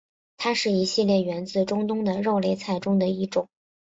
[0.37, 3.47] 它是一系列源自中东的肉类菜中的一种。